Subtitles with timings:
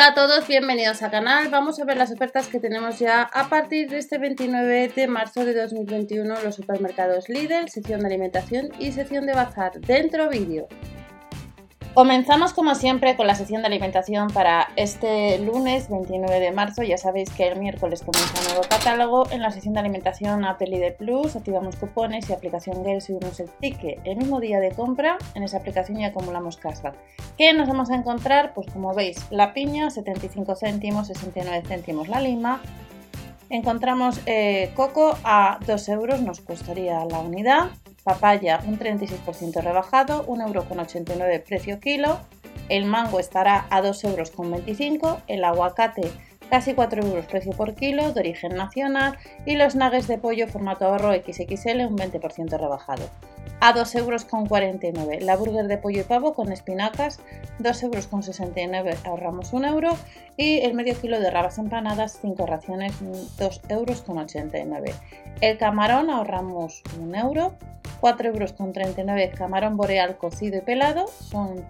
[0.00, 1.50] Hola a todos, bienvenidos al canal.
[1.50, 5.44] Vamos a ver las ofertas que tenemos ya a partir de este 29 de marzo
[5.44, 9.78] de 2021 en los supermercados Lidl, sección de alimentación y sección de bazar.
[9.78, 10.68] Dentro vídeo.
[11.94, 16.84] Comenzamos como siempre con la sección de alimentación para este lunes 29 de marzo.
[16.84, 19.28] Ya sabéis que el miércoles comienza un nuevo catálogo.
[19.32, 23.50] En la sección de alimentación Apple ID Plus activamos cupones y aplicación Gale subimos el
[23.60, 25.18] ticket el mismo día de compra.
[25.34, 26.94] En esa aplicación y acumulamos cashback.
[27.36, 28.54] ¿Qué nos vamos a encontrar?
[28.54, 32.62] Pues como veis, la piña 75 céntimos, 69 céntimos la lima.
[33.48, 41.42] Encontramos eh, coco a 2 euros, nos costaría la unidad papaya un 36% rebajado, 1,89€
[41.44, 42.20] precio kilo,
[42.68, 46.10] el mango estará a 2,25€, euros, el aguacate
[46.50, 50.84] casi 4 euros precio por kilo, de origen nacional, y los nuggets de pollo formato
[50.84, 53.04] ahorro XXL un 20% rebajado.
[53.60, 55.22] A 2,49 euros.
[55.22, 57.20] La burger de pollo y pavo con espinacas,
[57.60, 59.96] 2,69 euros ahorramos 1 euro.
[60.36, 65.00] Y el medio kilo de rabas empanadas, 5 raciones, 2,89 euros.
[65.40, 67.54] El camarón ahorramos 1 euro.
[68.00, 71.64] 4,39 euros camarón boreal cocido y pelado, son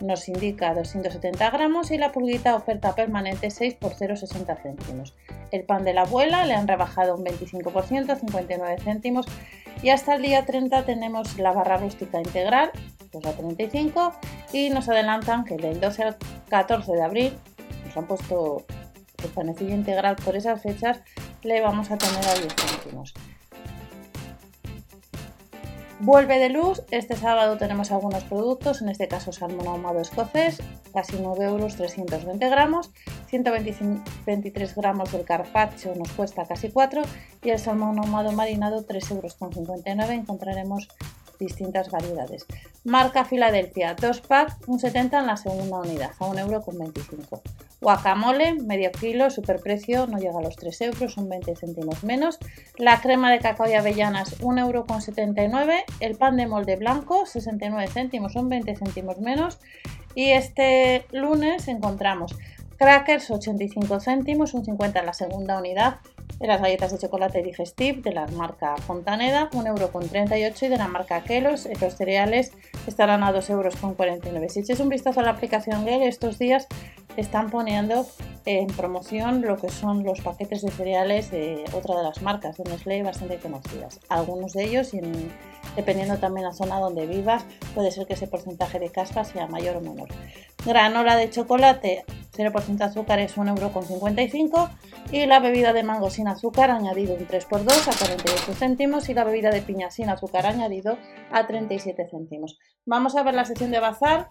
[0.00, 5.14] nos indica 270 gramos y la pulguita oferta permanente 6 por 0,60 céntimos.
[5.50, 9.26] El pan de la abuela le han rebajado un 25%, 59 céntimos
[9.82, 12.70] y hasta el día 30 tenemos la barra rústica integral,
[13.10, 14.12] pues a 35
[14.52, 16.16] y nos adelantan que del 12 al
[16.48, 17.32] 14 de abril
[17.86, 18.64] nos han puesto
[19.22, 21.00] el panecillo integral por esas fechas
[21.42, 23.14] le vamos a tener a 10 céntimos.
[26.04, 31.16] Vuelve de luz, este sábado tenemos algunos productos, en este caso salmón ahumado escocés, casi
[31.18, 32.90] 9 euros 320 gramos,
[33.28, 37.00] 123 gramos del carpaccio nos cuesta casi 4
[37.42, 40.88] y el salmón ahumado marinado 3 euros con 59 encontraremos
[41.44, 42.46] distintas variedades.
[42.84, 47.42] Marca Filadelfia, 2 pack, un 70 en la segunda unidad, a 1 euro con 25.
[47.80, 52.38] Guacamole, medio kilo, superprecio, no llega a los 3 euros, son 20 céntimos menos.
[52.78, 54.86] La crema de cacao y avellanas, 1,79 euro.
[54.86, 55.84] Con 79.
[56.00, 59.58] El pan de molde blanco, 69 céntimos, son 20 céntimos menos.
[60.14, 62.36] Y este lunes encontramos
[62.76, 65.96] crackers, 85 céntimos, un 50 en la segunda unidad.
[66.38, 70.88] De las galletas de chocolate digestive de la marca Fontaneda, 1,38 euro y de la
[70.88, 72.52] marca Kelos, los cereales
[72.86, 74.52] estarán a 2,49 euros.
[74.52, 76.66] Si echéis un vistazo a la aplicación Gale estos días
[77.16, 78.06] están poniendo
[78.46, 82.64] en promoción lo que son los paquetes de cereales de otra de las marcas de
[82.64, 84.00] Nestlé bastante conocidas.
[84.08, 85.00] Algunos de ellos, y
[85.76, 89.76] dependiendo también la zona donde vivas, puede ser que ese porcentaje de caspa sea mayor
[89.76, 90.08] o menor.
[90.66, 94.70] Granola de chocolate 0% azúcar es 1,55€
[95.12, 99.24] y la bebida de mango sin azúcar añadido un 3x2 a 48 céntimos y la
[99.24, 100.98] bebida de piña sin azúcar añadido
[101.30, 102.58] a 37 céntimos.
[102.84, 104.28] Vamos a ver la sección de bazar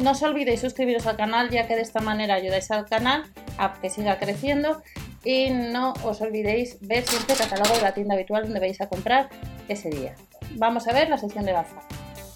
[0.00, 3.24] no os olvidéis suscribiros al canal ya que de esta manera ayudáis al canal
[3.58, 4.82] a que siga creciendo
[5.24, 8.88] y no os olvidéis ver siempre el catálogo de la tienda habitual donde vais a
[8.88, 9.28] comprar
[9.68, 10.14] ese día.
[10.56, 11.89] Vamos a ver la sección de bazar.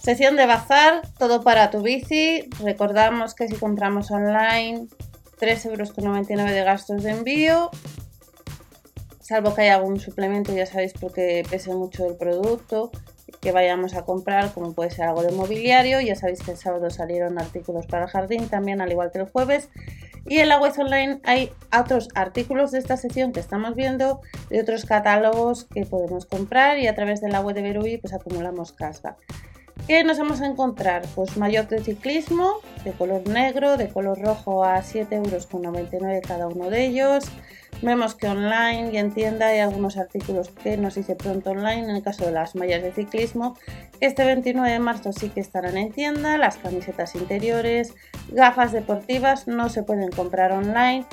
[0.04, 2.46] Sección de bazar, todo para tu bici.
[2.62, 4.86] Recordamos que si compramos online
[5.40, 7.70] 3,99 euros de gastos de envío.
[9.20, 12.90] Salvo que haya algún suplemento, ya sabéis porque pese mucho el producto
[13.40, 16.02] que vayamos a comprar, como puede ser algo de mobiliario.
[16.02, 19.30] Ya sabéis que el sábado salieron artículos para el jardín también, al igual que el
[19.30, 19.70] jueves.
[20.26, 24.60] Y en la web online hay otros artículos de esta sección que estamos viendo, de
[24.60, 28.72] otros catálogos que podemos comprar y a través de la web de Berui pues acumulamos
[28.72, 29.16] cashback.
[29.86, 31.02] ¿Qué nos vamos a encontrar?
[31.14, 36.70] Pues mayor de ciclismo, de color negro, de color rojo a 7,99 euros cada uno
[36.70, 37.24] de ellos.
[37.82, 41.90] Vemos que online y en tienda hay algunos artículos que nos dice pronto online, en
[41.90, 43.58] el caso de las mallas de ciclismo.
[44.00, 47.92] Este 29 de marzo sí que estarán en tienda, las camisetas interiores,
[48.28, 51.04] gafas deportivas no se pueden comprar online.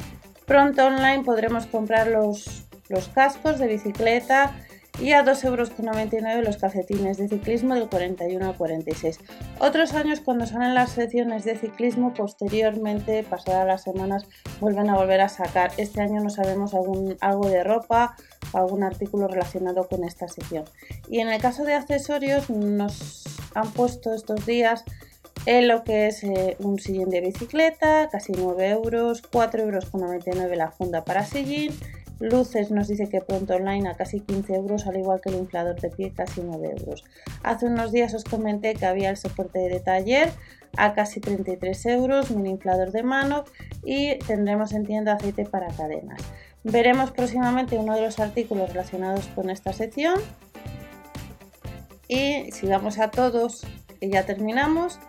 [0.45, 4.55] Pronto online podremos comprar los, los cascos de bicicleta
[5.01, 9.19] y a 2,99 euros los calcetines de ciclismo del 41 al 46.
[9.59, 14.27] Otros años cuando salen las secciones de ciclismo, posteriormente, pasadas las semanas,
[14.59, 15.71] vuelven a volver a sacar.
[15.77, 18.15] Este año no sabemos algún, algo de ropa
[18.53, 20.65] algún artículo relacionado con esta sección.
[21.07, 23.23] Y en el caso de accesorios nos
[23.55, 24.83] han puesto estos días
[25.45, 30.71] en lo que es eh, un sillín de bicicleta, casi 9 euros, 4,99 euros la
[30.71, 31.73] funda para sillín,
[32.21, 35.81] Luces nos dice que pronto online a casi 15 euros, al igual que el inflador
[35.81, 37.03] de pie, casi 9 euros.
[37.41, 40.31] Hace unos días os comenté que había el soporte de taller
[40.77, 43.43] a casi 33 euros, mini inflador de mano
[43.83, 46.21] y tendremos en tienda aceite para cadenas.
[46.63, 50.19] Veremos próximamente uno de los artículos relacionados con esta sección.
[52.07, 53.65] Y si vamos a todos,
[53.99, 54.99] y ya terminamos,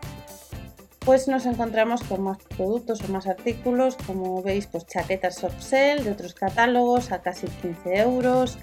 [1.04, 6.10] pues nos encontramos con más productos o más artículos, como veis, pues chaquetas soft de
[6.10, 8.58] otros catálogos a casi 15 euros,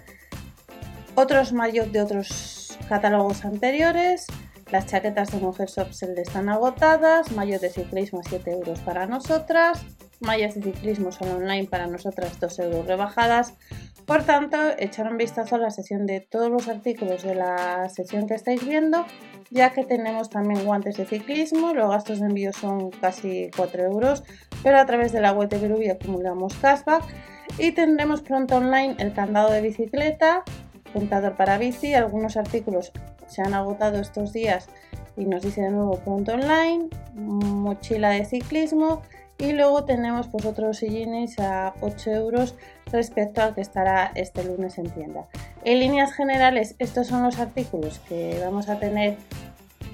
[1.15, 4.27] otros mayos de otros catálogos anteriores,
[4.71, 9.85] las chaquetas de mujer soft están agotadas, mayos de ciclismo a 7 euros para nosotras,
[10.19, 13.53] mallas de ciclismo son online para nosotras 2 euros rebajadas,
[14.09, 18.25] por tanto, echar un vistazo a la sección de todos los artículos de la sección
[18.25, 19.05] que estáis viendo,
[19.51, 24.23] ya que tenemos también guantes de ciclismo, los gastos de envío son casi 4 euros,
[24.63, 27.03] pero a través de la web de Verubi acumulamos cashback
[27.59, 30.43] y tendremos pronto online el candado de bicicleta,
[30.91, 32.91] puntador para bici, algunos artículos
[33.27, 34.69] se han agotado estos días
[35.17, 39.03] y nos dice de nuevo pronto online, mochila de ciclismo
[39.39, 42.55] y luego tenemos pues otros sillines a 8 euros
[42.91, 45.27] respecto al que estará este lunes en tienda.
[45.63, 49.17] En líneas generales, estos son los artículos que vamos a tener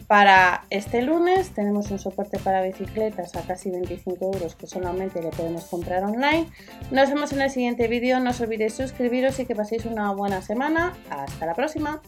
[0.07, 1.51] para este lunes.
[1.51, 6.47] Tenemos un soporte para bicicletas a casi 25 euros que solamente le podemos comprar online.
[6.91, 8.19] Nos vemos en el siguiente vídeo.
[8.19, 10.93] No os olvidéis suscribiros y que paséis una buena semana.
[11.09, 12.01] Hasta la próxima.